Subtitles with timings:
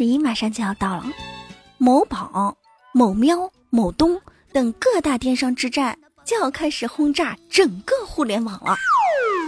[0.00, 1.04] 十一马上就要到了，
[1.76, 2.56] 某宝、
[2.94, 4.18] 某喵、某东
[4.50, 5.94] 等各大电商之战
[6.24, 8.74] 就要开始轰炸整个互联网了。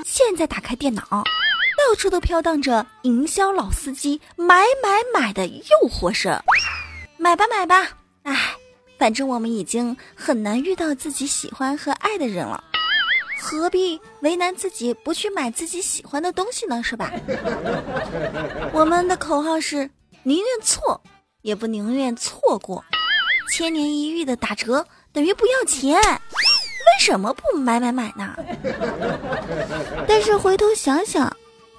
[0.05, 6.39] 现在打开电脑，到处都飘荡着营销老司机买买买的诱惑声，
[7.17, 7.89] 买吧买吧，
[8.25, 8.55] 哎，
[8.99, 12.63] 反正我们已经很难遇到自己喜欢和爱的人了。
[13.41, 16.83] 何必为难自己不去买自己喜欢的东西呢？
[16.83, 17.11] 是吧？
[18.75, 19.89] 我们的口号是
[20.25, 21.01] 宁愿错，
[21.43, 22.85] 也不宁愿错过。
[23.51, 28.35] 千年一遇的打折等于不要钱，为什么不买买买呢？
[30.09, 31.37] 但是回头想想，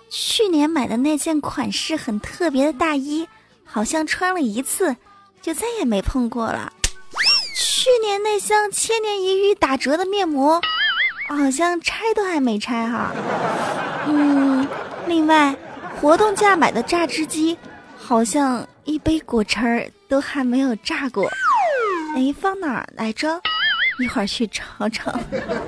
[0.09, 3.27] 去年买的那件款式很特别的大衣，
[3.63, 4.95] 好像穿了一次
[5.41, 6.71] 就再也没碰过了。
[7.55, 10.61] 去年那箱千年一遇打折的面膜。
[11.25, 13.09] 好像拆都还没拆哈，
[14.07, 14.67] 嗯，
[15.07, 15.55] 另外
[15.99, 17.57] 活动价买的榨汁机，
[18.05, 21.25] 好像一杯果汁儿都还没有榨过，
[22.17, 23.41] 哎，放哪儿来着？
[23.97, 25.17] 一会儿去尝尝。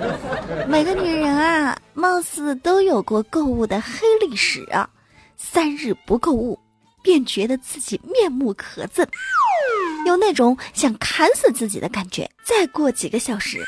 [0.68, 4.90] 每个女人啊，貌似都有过购物的黑历史啊，
[5.38, 6.60] 三日不购物，
[7.02, 9.08] 便觉得自己面目可憎，
[10.06, 12.30] 有那种想砍死自己的感觉。
[12.44, 13.64] 再过几个小时。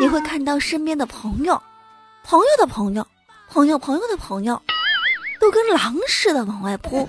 [0.00, 1.60] 你会看到身边的朋友，
[2.24, 3.06] 朋友的朋友，
[3.48, 4.60] 朋友朋友的朋友，
[5.42, 7.08] 都跟狼似的往外扑。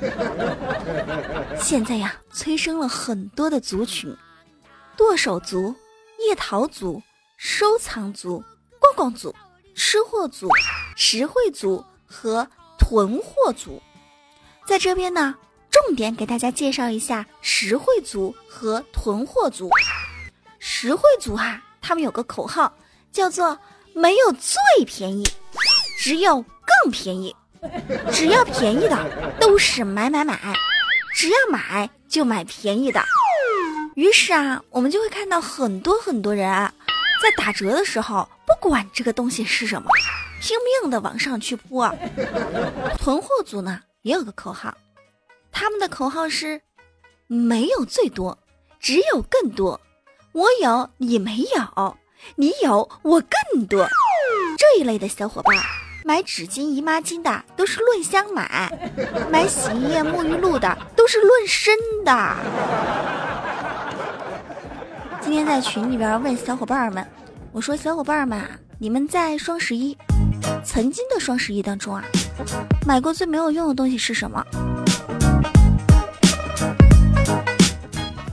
[1.56, 4.18] 现在呀，催生了很多的族群：
[4.98, 5.76] 剁手族、
[6.28, 7.00] 叶桃族、
[7.38, 8.44] 收藏族、
[8.80, 9.36] 逛逛族、
[9.76, 10.48] 吃货族、
[10.96, 12.48] 实惠族和
[12.80, 13.80] 囤货族。
[14.66, 15.36] 在这边呢，
[15.70, 19.70] 重点给大家介绍一下实惠族和囤货族。
[20.58, 22.74] 实惠族哈，他们有个口号。
[23.12, 23.60] 叫做
[23.94, 25.24] 没有最便宜，
[26.00, 27.36] 只有更便宜。
[28.12, 30.40] 只要便宜的都是买买买，
[31.14, 33.04] 只要买就买便宜的。
[33.96, 36.74] 于是啊，我们就会看到很多很多人啊，
[37.22, 39.90] 在打折的时候，不管这个东西是什么，
[40.42, 41.82] 拼命的往上去扑。
[42.98, 44.76] 囤货组呢也有个口号，
[45.52, 46.62] 他们的口号是：
[47.28, 48.38] 没有最多，
[48.80, 49.80] 只有更多。
[50.32, 51.98] 我有，你没有。
[52.36, 53.86] 你有我更多，
[54.58, 55.58] 这一类的小伙伴，
[56.06, 58.70] 买纸巾、姨妈巾的都是论箱买，
[59.32, 62.36] 买洗衣液、沐浴露的都是论身的。
[65.22, 67.08] 今天在群里边问小伙伴们，
[67.54, 68.42] 我说小伙伴们，
[68.78, 69.98] 你们在双十一，
[70.66, 72.04] 曾经的双十一当中啊，
[72.86, 74.44] 买过最没有用的东西是什么？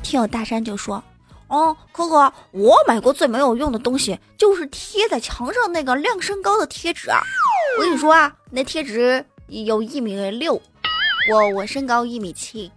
[0.02, 1.02] 听友大山就说。
[1.50, 7.20] 哦，可可，我买过最没有用的东西就是贴在墙上那个亮身高的贴纸啊！
[7.76, 10.62] 我跟你说啊，那贴纸有一米六，
[11.28, 12.70] 我我身高一米七。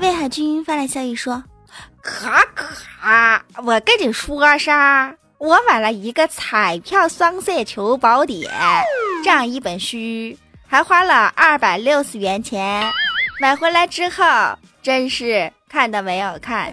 [0.00, 1.44] 魏海军发来消息说
[2.00, 2.66] ：“可可，
[3.62, 5.14] 我跟你说啥？
[5.36, 8.50] 我买了一个彩票双色球宝典
[9.22, 9.98] 这样一本书，
[10.66, 12.90] 还花了二百六十元钱，
[13.38, 14.24] 买回来之后
[14.82, 16.38] 真是。”看到没有？
[16.38, 16.72] 看，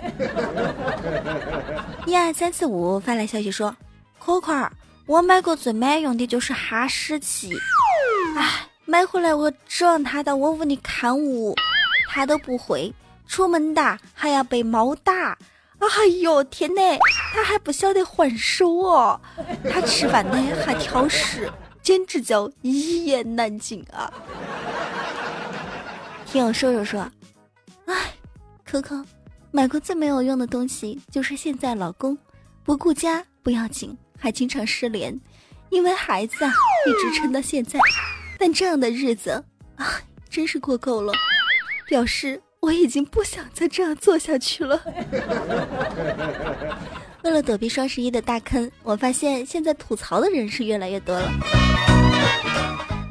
[2.05, 3.75] 一二三四五发来消息说
[4.23, 4.69] ：“可可，
[5.07, 7.51] 我买过最没用的就是哈士奇，
[8.37, 11.55] 哎，买回来我指望它到我屋里看屋，
[12.09, 12.93] 它都不会，
[13.27, 15.35] 出门打还要被猫打。
[15.79, 16.99] 哎呦天呐，
[17.33, 19.19] 它还不晓得还手哦，
[19.67, 21.51] 它吃饭呢还挑食，
[21.81, 24.13] 简直叫一言难尽啊！”
[26.31, 27.20] 听我说说说，哎。
[28.71, 29.03] 可可，
[29.51, 32.17] 买过最没有用的东西就是现在老公
[32.63, 35.19] 不顾家不要紧，还经常失联，
[35.71, 36.53] 因为孩子啊
[36.87, 37.77] 一直撑到现在。
[38.39, 39.31] 但这样的日子
[39.75, 39.99] 啊，
[40.29, 41.11] 真是过够了，
[41.85, 44.81] 表示我已经不想再这样做下去了。
[47.23, 51.29] 为了躲避双十一的大坑，我发现现在吐槽的人是越来越多了。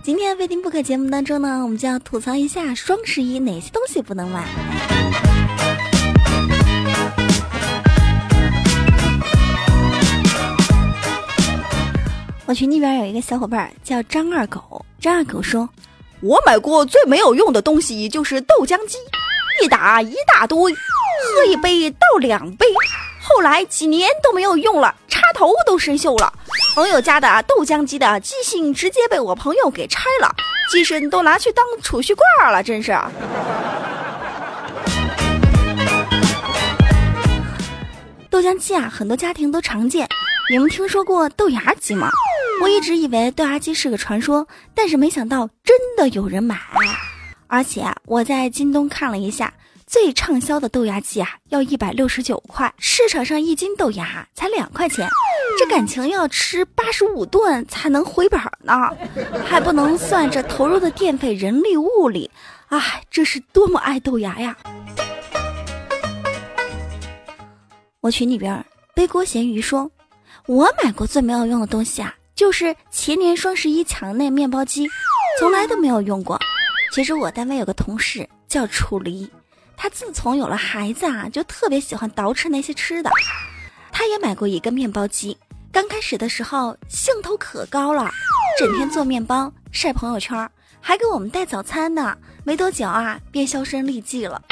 [0.03, 4.49] 今天非听不可节目当中呢，我们就要吐槽一下双十一哪些东西不能买。
[12.51, 15.69] 我群里边有一个小伙伴叫张二狗，张二狗说
[16.21, 18.99] ：“我买过最没有用的东西就是豆浆机，
[19.63, 22.67] 一打一大堆，喝一杯倒两杯，
[23.23, 26.33] 后来几年都没有用了，插头都生锈了。
[26.75, 30.35] 朋友家的豆浆机的机芯直接被我朋友给拆了，
[30.73, 32.91] 机身都拿去当储蓄罐了，真是。”
[38.29, 40.09] 豆浆机啊，很多家庭都常见，
[40.51, 42.11] 你们听说过豆芽机吗？
[42.61, 46.61] 我一直以为豆芽机是个传说，但是没想到真的有人买，
[47.47, 49.53] 而且，我在京东看了一下，
[49.87, 55.09] 最畅销的豆芽机啊，要一百六十九块，市场上一斤豆芽才两块钱，
[55.59, 58.75] 这感情要吃八十五顿才能回本呢，
[59.47, 62.31] 还不能算这投入的电费、人力、物力，
[62.69, 64.55] 唉，这是多么爱豆芽呀！
[68.03, 68.63] 我群里边
[68.95, 69.91] 背锅咸鱼说，
[70.45, 74.89] 我买过最没有用的东西啊，就是前年双十一抢的那面包机，
[75.39, 76.41] 从来都没有用过。
[76.91, 79.31] 其实我单位有个同事叫楚离，
[79.77, 83.11] 他自从有了孩子啊，就特别喜欢捯饬那些吃的。
[83.93, 85.37] 他也买过一个面包机，
[85.71, 88.11] 刚开始的时候兴头可高了，
[88.59, 90.51] 整天做面包晒朋友圈，
[90.81, 92.17] 还给我们带早餐呢。
[92.43, 94.43] 没多久啊，便销声匿迹了，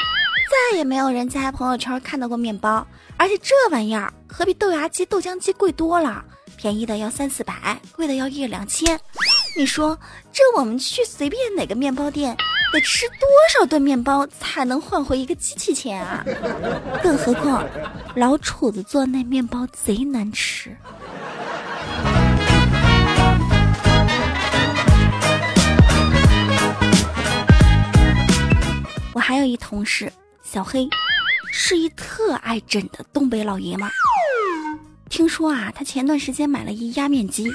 [0.71, 2.85] 再也没有人在朋友圈看到过面包。
[3.17, 6.23] 而且这玩意儿可比豆芽机、豆浆机贵多了，
[6.59, 8.99] 便宜的要三四百，贵的要一两千。
[9.57, 9.97] 你说
[10.33, 12.35] 这我们去随便哪个面包店，
[12.73, 13.17] 得吃多
[13.57, 16.21] 少顿面包才能换回一个机器钱啊？
[17.01, 17.65] 更何况
[18.13, 20.75] 老楚子做那面包贼难吃。
[29.13, 30.11] 我还有一同事
[30.43, 30.89] 小黑，
[31.53, 33.89] 是一特爱整的东北老爷们。
[35.09, 37.51] 听说啊，他前段时间买了一压面机。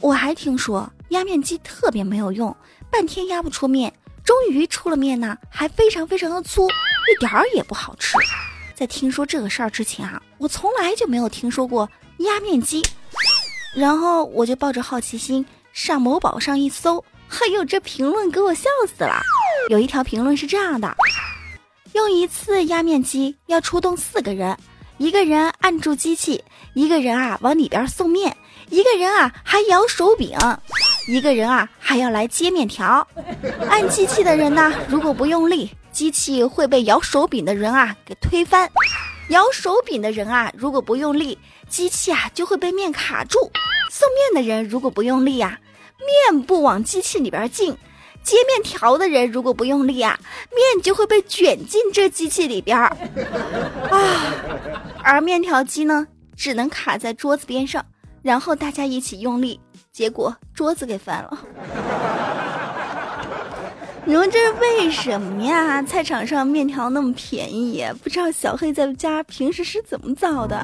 [0.00, 2.54] 我还听说压面机特别没有用，
[2.90, 3.92] 半天压不出面，
[4.24, 8.16] 终于出了面呢，还非常非常的粗，一点儿也不好吃。
[8.74, 11.88] 在听说这个事儿之前啊，我从来就没有听说过
[12.18, 12.82] 压面机。
[13.74, 19.20] 然后我就抱着好奇心上某宝上一搜，哎呦，这评论给我笑死了。
[19.68, 20.96] 有一条评论是这样的：
[21.92, 24.56] 用一次压面机要出动四个人，
[24.98, 26.42] 一个人按住机器，
[26.74, 28.36] 一个人啊往里边送面。
[28.68, 30.36] 一个人啊还摇手柄，
[31.06, 33.06] 一个人啊还要来接面条。
[33.68, 38.66] 按机器的人呢，如果不用力，机器会被摇手柄的人啊给推翻；
[39.28, 41.38] 摇手柄的人啊，如果不用力，
[41.68, 43.38] 机器啊就会被面卡住。
[43.90, 45.60] 送面的人如果不用力啊，
[46.30, 47.72] 面不往机器里边进；
[48.26, 50.18] 接面条的人如果不用力啊，
[50.50, 52.88] 面就会被卷进这机器里边儿
[53.88, 54.34] 啊。
[55.00, 56.04] 而面条机呢，
[56.36, 57.86] 只能卡在桌子边上。
[58.22, 59.60] 然后大家一起用力，
[59.92, 61.38] 结果桌子给翻了。
[64.04, 65.80] 你说这是为什么呀？
[65.84, 70.60] 菜场上面条那么便宜，不知道小黑在家平时是怎么造的？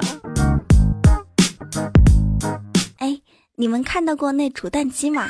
[2.99, 3.17] 哎，
[3.55, 5.25] 你们看到过那煮蛋机吗？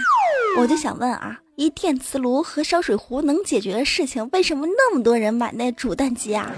[0.58, 6.52] 我就想问啊，一电磁炉和烧水壶能解决的事情，为什么那么多人买那煮蛋机啊？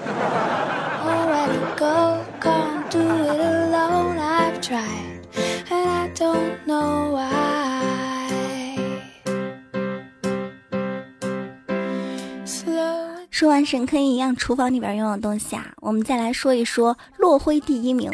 [13.30, 18.10] 说完神坑一样厨房里边用的东西啊，我们再来说一说落灰第一名。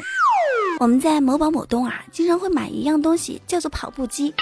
[0.80, 4.34] 我们在某宝某东啊，经常会买一样东西，叫做跑步机。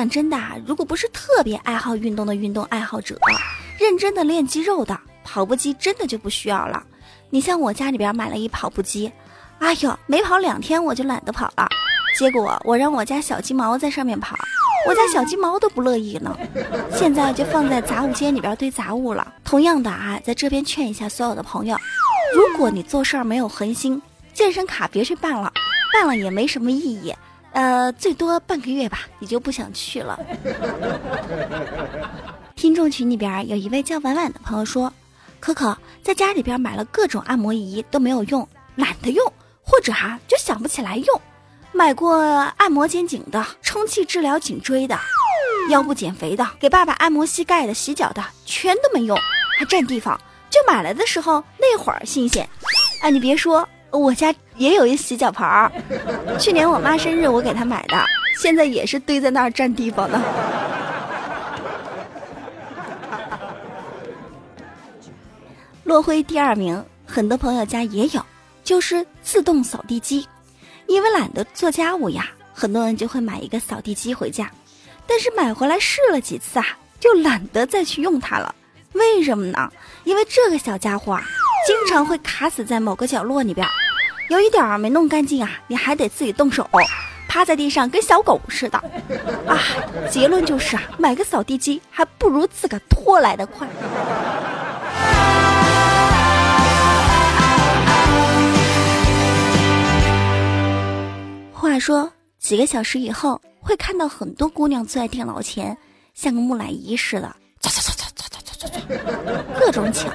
[0.00, 3.18] 讲真的啊，如果不是特别爱好运动的运动爱好者，
[3.78, 6.82] 认真的练肌肉的，跑步机真的就不需要了。
[7.28, 9.12] 你像我家里边买了一跑步机，
[9.58, 11.68] 哎呦，没跑两天我就懒得跑了。
[12.18, 14.34] 结果我让我家小鸡毛在上面跑。
[14.88, 16.34] 我家小鸡毛都不乐意呢，
[16.96, 19.34] 现在就放在杂物间里边堆杂物了。
[19.44, 21.76] 同样的啊，在这边劝一下所有的朋友，
[22.34, 24.00] 如果你做事儿没有恒心，
[24.32, 25.52] 健身卡别去办了，
[25.92, 27.14] 办了也没什么意义。
[27.52, 30.18] 呃，最多半个月吧，你就不想去了。
[32.54, 34.92] 听众群里边有一位叫婉婉的朋友说，
[35.40, 41.20] 可可在家里边买了各种按摩仪都没有用，懒得用，或者哈就想不起来用。
[41.72, 42.18] 买过
[42.56, 44.98] 按摩肩颈的，充气治疗颈椎的，
[45.70, 49.16] 腰部减肥的，给爸爸按摩膝盖的，洗脚的，全都没用，
[49.58, 50.20] 还占地方。
[50.50, 52.48] 就买来的时候那会儿新鲜，
[53.02, 55.70] 哎，你别说，我家也有一洗脚盆儿，
[56.38, 58.04] 去年我妈生日我给她买的，
[58.38, 60.22] 现在也是堆在那儿占地方呢。
[65.84, 68.24] 落灰第二名，很多朋友家也有，
[68.62, 70.26] 就是自动扫地机。
[70.86, 74.50] 因为懒得做家务呀，很多人就会买一个扫地机回家，
[75.06, 76.66] 但是买回来试了几次啊，
[77.00, 78.54] 就懒得再去用它了。
[78.92, 79.70] 为什么呢？
[80.04, 81.22] 因为这个小家伙啊，
[81.66, 83.66] 经常会卡死在某个角落里边，
[84.30, 86.64] 有一点儿没弄干净啊，你还得自己动手，
[87.26, 88.78] 趴在地上跟小狗似的。
[89.44, 89.58] 啊，
[90.08, 93.66] 结论就是啊，买个扫地机还不如自个拖来的快。
[101.52, 102.08] 话说
[102.38, 105.76] 几个小时以后，会看到很多姑娘坐在电脑前，
[106.14, 107.34] 像个木乃伊似的，
[109.58, 110.08] 各种抢。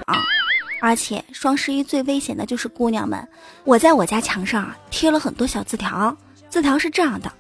[0.82, 3.28] 而且双十一最危险的就是姑娘们。
[3.64, 6.16] 我在我家墙上贴了很多小字条，
[6.50, 7.32] 字条是这样的：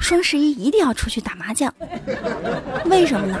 [0.00, 1.72] 双十一一定要出去打麻将。
[2.86, 3.38] 为什么呢？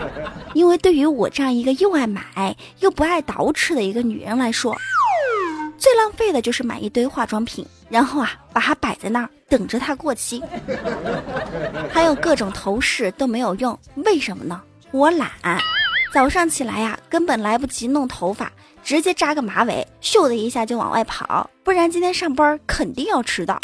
[0.54, 4.74] 因为对于我这样一个又爱买又不爱捯饬的一个女人来说，
[5.76, 10.42] 最浪费的就是买一堆化妆品，然后啊把它摆在那儿等着它过期。
[11.92, 14.62] 还有各种头饰都没有用，为什么呢？
[14.92, 15.30] 我懒，
[16.12, 18.50] 早上起来呀根本来不及弄头发。
[18.84, 23.58] 直接扎个马尾，咻的一下就往外跑，不然今天上班肯定要迟到。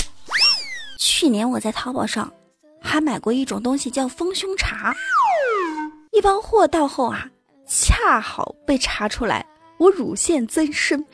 [0.98, 2.32] 去年我在淘宝上
[2.80, 4.94] 还买过一种东西，叫丰胸茶。
[6.10, 7.28] 一包货到后啊，
[7.66, 9.44] 恰好被查出来
[9.78, 11.04] 我乳腺增生，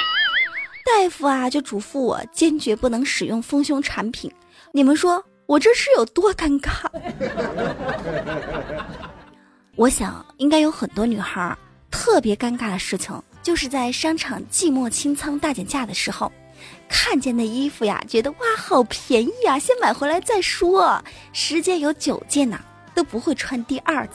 [0.84, 4.32] 大夫啊就嘱咐我坚决不能使用丰胸产品。
[4.72, 6.86] 你们说我这是有多尴尬？
[9.74, 11.56] 我想应该有很多女孩
[11.90, 13.20] 特别尴尬的事情。
[13.46, 16.32] 就是在商场寂寞清仓大减价的时候，
[16.88, 21.00] 看见那衣服呀，觉得哇好便宜啊，先买回来再说。
[21.32, 22.58] 十件有九件呐
[22.92, 24.14] 都不会穿第二次。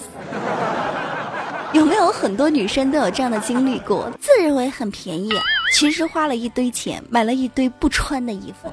[1.71, 4.11] 有没有很多女生都有这样的经历过？
[4.19, 5.31] 自认为很便宜，
[5.73, 8.69] 其实花了一堆钱买了一堆不穿的衣服。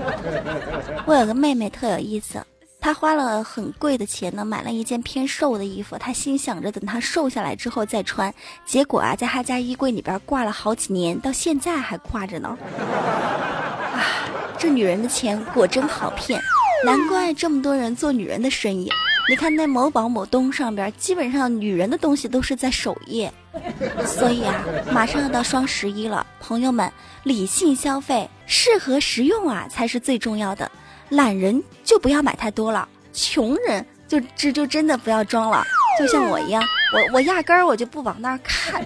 [1.08, 2.38] 我有个妹妹特有意思。
[2.80, 5.98] 他花了很贵的钱呢，买了一件偏瘦的衣服。
[5.98, 8.32] 他心想着等他瘦下来之后再穿，
[8.64, 12.56] 结果啊，在他家衣柜里边挂了好几年，到现在还挂着呢。
[13.92, 14.26] 啊，
[14.58, 16.40] 这女人的钱果真好骗，
[16.84, 18.90] 难怪这么多人做女人的生意。
[19.28, 23.32] 你看那某宝、某东上边，基本上女人的东西都是在首页。
[24.06, 26.90] 所以啊，马上要到双十一了，朋友们，
[27.24, 30.70] 理性消费，适合实用啊，才是最重要的。
[31.10, 35.64] 懒人就不要买太多了，穷人就这就真的不要装了，
[35.98, 36.62] 就像我一样，
[36.94, 38.84] 我我压根儿我就不往那儿看。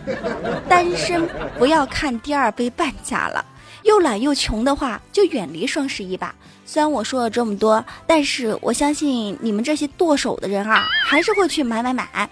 [0.69, 1.29] 单身
[1.59, 3.45] 不要看第二杯半价了，
[3.83, 6.35] 又懒又穷的话，就远离双十一吧。
[6.67, 12.29] 虽然我说了这么多，但是我相信你们这些剁手的人啊，还是会去买买买。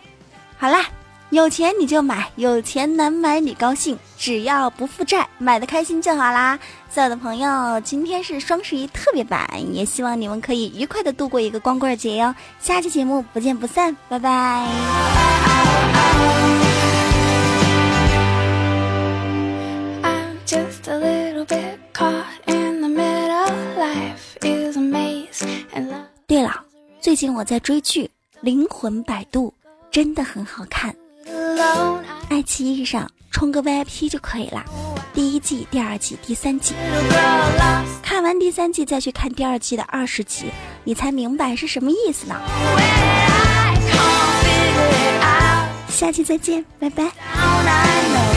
[0.59, 0.85] 好啦。
[1.33, 6.59] 有钱你就买，有钱难买你高兴，只要不负债，买的开心就好啦。
[6.91, 12.35] 所有的朋友，今天是双十一特别版，也希望你们可以愉快的度过一个光棍节哟。
[12.61, 14.69] 下期节目不见不散，拜拜。
[26.27, 26.63] 对了，
[27.01, 28.05] 最近我在追剧
[28.43, 29.49] 《灵魂摆渡》，
[29.91, 30.95] 真的很好看。
[32.29, 34.65] 爱奇艺上充个 VIP 就可以了，
[35.15, 36.75] 第一季、第二季、第三季，
[38.03, 40.47] 看完第三季再去看第二季的二十集，
[40.85, 42.37] 你才明白是什么意思呢？
[45.89, 48.32] 下期再见，拜拜。